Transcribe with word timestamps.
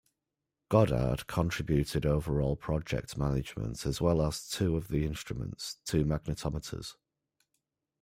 Goddard 0.69 1.27
contributed 1.27 2.07
overall 2.07 2.55
project 2.55 3.19
management 3.19 3.85
as 3.85 4.01
well 4.01 4.19
as 4.23 4.49
two 4.49 4.75
of 4.75 4.87
the 4.87 5.05
instruments, 5.05 5.77
two 5.85 6.05
magnetometers. 6.05 6.95